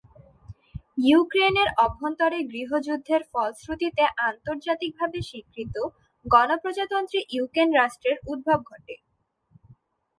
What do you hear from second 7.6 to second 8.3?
রাষ্ট্রের